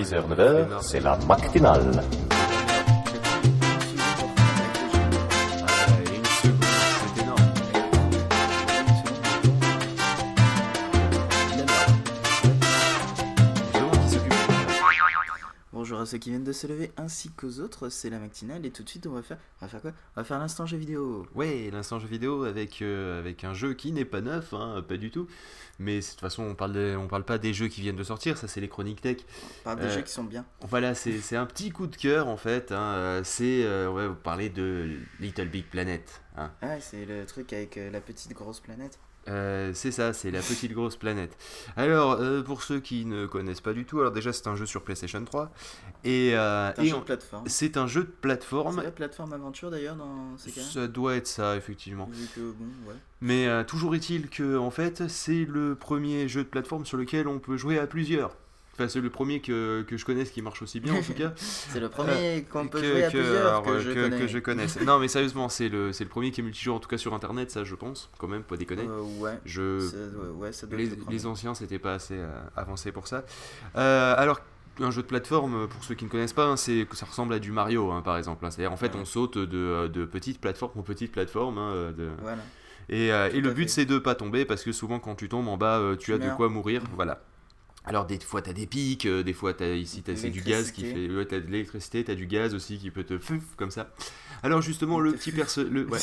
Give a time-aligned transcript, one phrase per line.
[0.00, 2.02] 6h, 9h, c'est la matinale.
[16.10, 18.88] Ceux qui viennent de se lever ainsi qu'aux autres, c'est la matinale et tout de
[18.88, 19.92] suite on va faire, on va faire quoi?
[20.16, 21.26] On va faire l'instant jeu vidéo.
[21.34, 24.96] Ouais, l'instant jeu vidéo avec, euh, avec un jeu qui n'est pas neuf, hein, pas
[24.96, 25.26] du tout.
[25.78, 28.04] Mais de toute façon, on parle, des- on parle pas des jeux qui viennent de
[28.04, 29.18] sortir, ça c'est les chroniques tech.
[29.60, 30.44] On parle des Euh, jeux qui sont bien.
[30.68, 32.72] Voilà, c'est c'est un petit coup de cœur en fait.
[32.72, 34.90] hein, euh, C'est, euh, on va vous parler de
[35.20, 36.20] Little Big Planet.
[36.36, 36.50] hein.
[36.62, 38.98] Ah, c'est le truc avec euh, la petite grosse planète.
[39.30, 41.36] Euh, c'est ça, c'est la petite grosse planète.
[41.76, 44.66] Alors, euh, pour ceux qui ne connaissent pas du tout, alors déjà c'est un jeu
[44.66, 45.50] sur PlayStation 3
[46.04, 47.44] et, euh, C'est un jeu de plateforme.
[47.46, 48.82] c'est un jeu de C'est plateforme.
[48.82, 52.08] la plateforme aventure d'ailleurs dans ces cas Ça doit être ça effectivement.
[52.12, 52.96] Vu que bon, ouais.
[53.20, 57.38] Mais toujours est-il que en fait c'est le premier jeu de plateforme sur lequel on
[57.38, 58.34] peut jouer à plusieurs.
[58.80, 61.32] Enfin c'est le premier que, que je connaisse qui marche aussi bien en tout cas.
[61.36, 64.02] C'est le premier qu'on peut que, jouer à que- plusieurs alors, que, euh, je que-
[64.04, 64.18] connais.
[64.20, 64.80] que je connaisse.
[64.80, 67.12] non mais sérieusement c'est le, c'est le premier qui est multijoueur en tout cas sur
[67.12, 68.84] internet ça je pense quand même pas déconner.
[68.88, 69.38] Euh, ouais.
[69.44, 72.30] Je, Ça doit- ouais, ça doit les, être le les anciens c'était pas assez euh,
[72.56, 73.24] avancé pour ça.
[73.76, 74.40] Euh, alors
[74.80, 77.38] un jeu de plateforme, pour ceux qui ne connaissent pas, hein, c'est ça ressemble à
[77.38, 78.46] du Mario hein, par exemple.
[78.46, 78.50] hein.
[78.50, 79.00] C'est-à-dire en fait Ouais.
[79.02, 81.58] on saute de, de petite plateforme en petite plateforme.
[81.58, 82.38] hein, de, Voilà.
[82.88, 85.48] et, euh, et le but c'est de pas tomber parce que souvent quand tu tombes
[85.48, 86.82] en bas euh, tu, Tu as de quoi mourir.
[86.94, 87.20] Voilà.
[87.84, 90.70] Alors des fois t'as des pics, euh, des fois t'as ici t'as c'est du gaz
[90.70, 93.70] qui fait, ouais, t'as de l'électricité, t'as du gaz aussi qui peut te fouf comme
[93.70, 93.90] ça.
[94.42, 95.98] Alors justement le petit perso, le, ouais,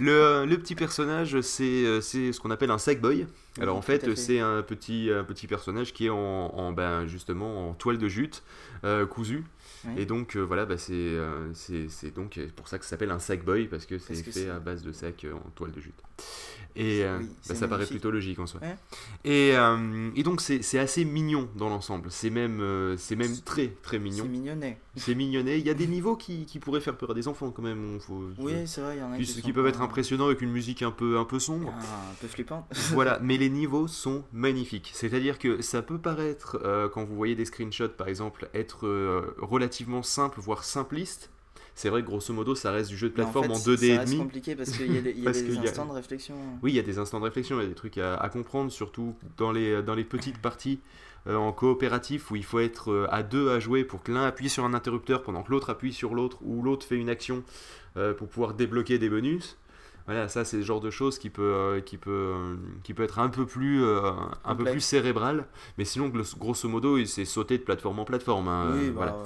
[0.00, 3.26] le, le petit personnage c'est euh, c'est ce qu'on appelle un sackboy.
[3.60, 7.70] Alors en fait, c'est un petit, un petit personnage qui est en, en, ben, justement
[7.70, 8.42] en toile de jute
[8.84, 9.44] euh, cousue.
[9.84, 9.92] Oui.
[9.96, 13.10] Et donc euh, voilà, bah, c'est euh, c'est c'est donc pour ça que ça s'appelle
[13.12, 15.80] un sackboy parce que c'est fait c'est- à base de sac euh, en toile de
[15.80, 15.94] jute.
[16.76, 18.60] Et euh, Oui, bah, c'est ça paraît plutôt logique en soi.
[18.60, 18.76] Ouais.
[19.24, 22.10] Et, euh, et donc c'est c'est assez mignon dans l'ensemble.
[22.10, 24.24] C'est même, euh, c'est même très très C'est mignon.
[24.26, 24.78] mignonnet.
[24.96, 25.58] C'est mignonnet.
[25.60, 27.98] Il y a des niveaux qui, qui pourraient faire peur à des enfants quand même.
[28.00, 30.50] faut- Oui, c'est vrai, il y en a qui, qui, peuvent être impressionnants avec une
[30.50, 31.72] musique un peu, un peu sombre.
[31.78, 32.66] Ah, un peu flippant.
[32.92, 34.90] voilà, mais les niveaux sont magnifiques.
[34.94, 39.34] C'est-à-dire que ça peut paraître, euh, quand vous voyez des screenshots par exemple, être euh,
[39.38, 41.30] relativement simple, voire simpliste.
[41.74, 43.98] C'est vrai que grosso modo, ça reste du jeu de plateforme en, fait, 2D et
[44.04, 44.18] demi.
[44.18, 45.86] compliqué parce qu'il y a des, il y a Parce des qu'il y a- instants
[45.86, 46.34] de réflexion.
[46.62, 48.28] Oui, il y a des instants de réflexion, il y a des trucs à, à
[48.28, 50.80] comprendre, surtout dans les, dans les petites parties
[51.28, 54.48] euh, en coopératif où il faut être à deux à jouer pour que l'un appuie
[54.48, 57.44] sur un interrupteur pendant que l'autre appuie sur l'autre ou l'autre fait une action
[58.16, 59.56] pour pouvoir débloquer des bonus.
[60.08, 63.02] Voilà, ça c'est le genre de choses qui peut, euh, qui peut, euh, qui peut
[63.02, 64.10] être un peu plus, euh,
[64.42, 65.46] un peu plus cérébral.
[65.76, 68.48] Mais sinon, grosso modo, c'est sauter de plateforme en plateforme.
[68.48, 69.16] hein, oui, bah, voilà.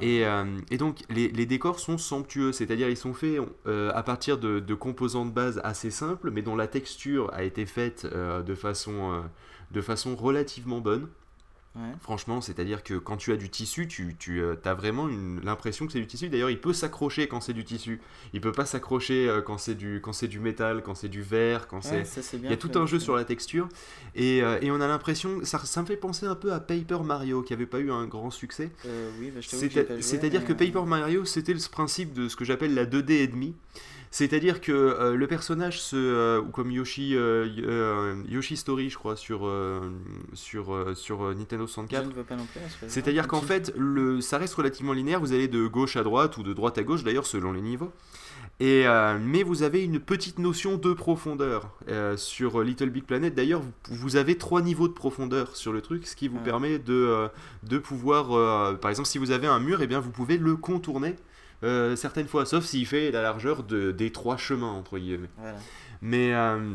[0.00, 4.38] mais, Et, et donc les, les décors sont somptueux, c'est-à-dire ils sont faits à partir
[4.38, 8.54] de, de composants de base assez simples, mais dont la texture a été faite de,
[8.54, 9.22] façon,
[9.72, 11.06] de façon relativement bonne.
[11.76, 11.82] Ouais.
[12.00, 15.08] Franchement, c'est-à-dire que quand tu as du tissu, tu, tu as vraiment
[15.42, 16.28] l'impression que c'est du tissu.
[16.28, 18.00] D'ailleurs, il peut s'accrocher quand c'est du tissu.
[18.32, 21.22] Il peut pas s'accrocher euh, quand c'est du, quand c'est du métal, quand c'est du
[21.22, 22.02] verre, quand c'est...
[22.02, 23.68] Ouais, Il y a tout fait, un jeu sur la texture
[24.14, 26.98] et, euh, et on a l'impression, ça, ça me fait penser un peu à Paper
[27.04, 28.70] Mario qui avait pas eu un grand succès.
[28.86, 32.36] Euh, oui, bah, que C'est-à-dire mais, que euh, Paper Mario, c'était le principe de ce
[32.36, 33.54] que j'appelle la 2D et demi.
[34.18, 39.16] C'est-à-dire que euh, le personnage, se, euh, ou comme Yoshi, euh, Yoshi Story, je crois,
[39.16, 39.50] sur,
[40.34, 42.06] sur, sur Nintendo Je 64.
[42.06, 42.60] ne vois pas non plus.
[42.68, 45.18] c'est pas C'est-à-dire qu'en fait, le, ça reste relativement linéaire.
[45.18, 47.90] Vous allez de gauche à droite ou de droite à gauche, d'ailleurs, selon les niveaux.
[48.60, 48.84] Et,
[49.20, 51.72] mais vous avez une petite notion de profondeur
[52.16, 53.34] sur Little Big Planet.
[53.34, 56.44] D'ailleurs, vous, vous avez trois niveaux de profondeur sur le truc, ce qui vous Ouais.
[56.44, 57.26] permet de,
[57.64, 61.16] de pouvoir, par exemple, si vous avez un mur, et bien vous pouvez le contourner
[61.62, 65.28] euh, certaines fois, sauf s'il fait la largeur de, des trois chemins entre guillemets.
[65.38, 65.58] Voilà.
[66.02, 66.72] Mais euh,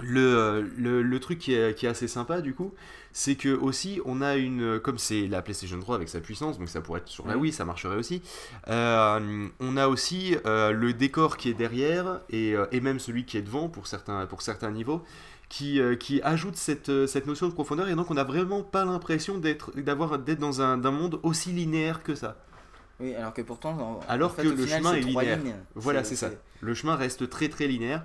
[0.00, 2.72] le, le, le truc qui est, qui est assez sympa du coup,
[3.12, 6.68] c'est que aussi on a une, comme c'est la PlayStation 3 avec sa puissance, donc
[6.68, 7.36] ça pourrait être sur la.
[7.36, 8.22] Wii, ça marcherait aussi.
[8.68, 13.24] euh, on a aussi euh, le décor qui est derrière et, euh, et même celui
[13.24, 15.02] qui est devant pour certains, pour certains niveaux.
[15.48, 18.62] Qui, euh, qui ajoute cette, euh, cette notion de profondeur et donc on n'a vraiment
[18.62, 19.70] pas l'impression d'être
[20.38, 22.38] dans un, d'un monde aussi linéaire que ça.
[23.02, 23.70] Oui, alors que pourtant.
[23.78, 25.38] en- Alors en fait, que le final, chemin est linéaire.
[25.38, 25.54] lignes.
[25.74, 26.30] Voilà, c'est ça.
[26.60, 28.04] Le chemin reste très très linéaire,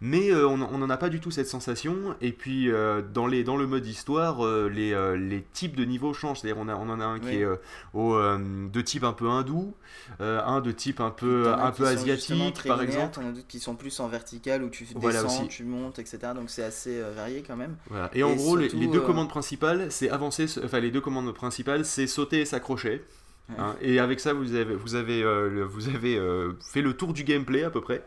[0.00, 2.14] mais euh, on n'en a pas du tout cette sensation.
[2.20, 6.14] Et puis euh, dans, les, dans le mode histoire, euh, les, les types de niveaux
[6.14, 6.38] changent.
[6.40, 7.34] C'est-à-dire on, a, on en a un qui Oui.
[7.42, 7.46] est
[7.94, 9.74] au, de type un peu hindou,
[10.20, 13.24] un de type un peu, un peu asiatique par linéaires, exemple.
[13.34, 16.18] D'autres qui sont plus en vertical où tu descends, tu montes, etc.
[16.36, 17.74] Donc c'est assez varié quand même.
[17.90, 18.08] Voilà.
[18.14, 21.34] Et en gros, les, surtout, les deux commandes principales, c'est avancer, enfin les deux commandes
[21.34, 23.02] principales, c'est sauter et s'accrocher.
[23.48, 23.54] Ouais.
[23.58, 23.76] hein.
[23.80, 27.24] et avec ça, vous avez, vous avez, euh, vous avez euh, fait le tour du
[27.24, 28.02] gameplay à peu près.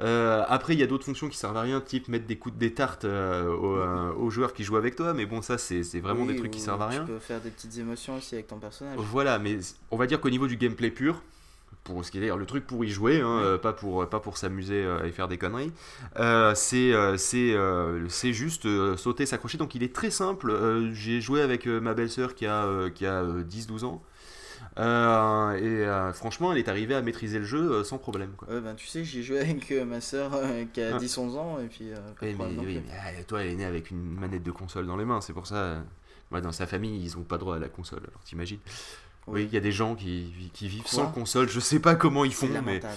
[0.00, 2.54] Euh, après, il y a d'autres fonctions qui servent à rien, type mettre des coups
[2.54, 5.58] de des tartes euh, aux, euh, aux joueurs qui jouent avec toi, mais bon, ça,
[5.58, 7.00] c'est vraiment Oui, des trucs qui servent à rien.
[7.04, 8.96] Tu peux faire des petites émotions aussi avec ton personnage.
[8.98, 9.58] Voilà, mais
[9.90, 11.22] on va dire qu'au niveau du gameplay pur,
[11.82, 14.86] pour ce qui est le truc pour y jouer, hein, pas pour, pas pour s'amuser
[15.04, 15.72] et faire des conneries,
[16.54, 17.56] c'est c'est
[18.08, 19.58] c'est juste sauter, s'accrocher.
[19.58, 20.90] Donc il est très simple.
[20.92, 24.02] J'ai joué avec ma belle-sœur qui a, qui a euh, 10-12 ans.
[24.78, 28.32] Euh, et euh, franchement, elle est arrivée à maîtriser le jeu euh, sans problème.
[28.36, 28.60] Quoi.
[28.60, 30.32] Ben tu sais, j'ai joué avec ma soeur
[30.72, 30.98] qui a Ah.
[30.98, 31.90] 10-11 ans, et puis.
[31.90, 34.96] pas Oui, mais, oui, ah, toi, elle est née avec une manette de console dans
[34.96, 35.82] les mains, c'est pour ça.
[36.30, 38.60] ouais, dans sa famille, ils n'ont pas droit à la console, alors t'imagines
[39.26, 41.94] Oui, il y a des gens qui, qui vivent Quoi sans console, je sais pas
[41.96, 42.54] comment ils font, mais.
[42.54, 42.94] lamentable.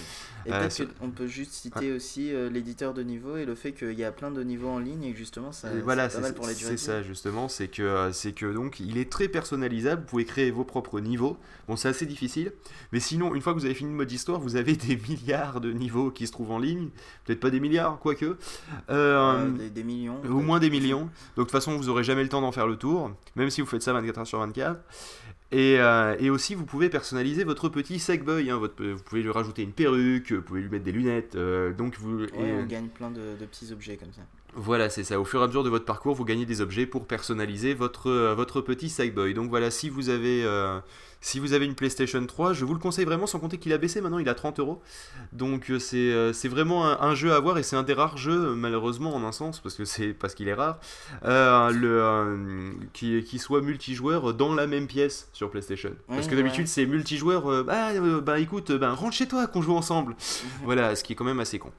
[0.48, 3.74] Et Euh, peut-être qu'on peut juste citer aussi euh, l'éditeur de niveau et le fait
[3.74, 6.20] qu'il y a plein de niveaux en ligne et que justement ça Et voilà, c'est
[6.56, 10.26] c'est ça justement, c'est que, euh, c'est que donc il est très personnalisable, vous pouvez
[10.26, 11.38] créer vos propres niveaux.
[11.68, 12.52] Bon, c'est assez difficile,
[12.92, 15.62] mais sinon, une fois que vous avez fini le mode histoire, vous avez des milliards
[15.62, 16.90] de niveaux qui se trouvent en ligne.
[17.26, 18.26] Peut-être pas des milliards, quoique.
[18.26, 18.36] Euh,
[18.90, 20.22] Euh, des, des millions.
[20.28, 21.02] Au moins des millions.
[21.02, 23.62] Donc de toute façon, vous aurez jamais le temps d'en faire le tour, même si
[23.62, 24.80] vous faites ça 24 heures sur 24.
[25.54, 28.50] Et, euh, et aussi, vous pouvez personnaliser votre petit Sackboy.
[28.50, 31.36] Hein, votre, vous pouvez lui rajouter une perruque, vous pouvez lui mettre des lunettes.
[31.36, 34.22] euh, donc vous, Ouais, et, on gagne plein de, de petits objets comme ça.
[34.56, 35.20] voilà, c'est ça.
[35.20, 38.10] Au fur et à mesure de votre parcours, vous gagnez des objets pour personnaliser votre,
[38.10, 39.34] euh, votre petit Sackboy.
[39.34, 40.80] Donc voilà, si vous avez, euh,
[41.24, 43.78] si vous avez une PlayStation 3, je vous le conseille vraiment, sans compter qu'il a
[43.78, 44.82] baissé maintenant, il a 30 euros.
[45.34, 47.94] Donc euh, c'est euh, c'est vraiment un, un jeu à voir et c'est un des
[47.94, 50.80] rares jeux, malheureusement en un sens, parce que c'est parce qu'il est rare,
[51.24, 55.92] euh, le, euh, qui, qui soit multijoueur dans la même pièce sur PlayStation.
[56.08, 57.90] parce que Ouais, d'habitude c'est multijoueur, euh, bah,
[58.22, 60.16] bah écoute, bah, rentre chez toi qu'on joue ensemble.
[60.64, 61.72] voilà, ce qui est quand même assez con.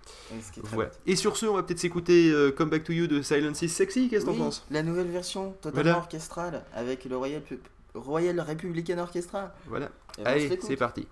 [0.73, 0.91] Voilà.
[1.07, 4.09] Et sur ce, on va peut-être s'écouter Come Back to You de Silence is Sexy,
[4.09, 4.65] qu'est-ce que t'en Oui, penses?
[4.71, 5.99] La nouvelle version totalement Voilà.
[5.99, 7.59] orchestrale avec le Royal, Pu-
[7.95, 9.55] Royal Republican Orchestra.
[9.67, 9.91] Voilà.
[10.19, 11.07] Et ben, Allez, c'est parti.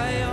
[0.00, 0.29] I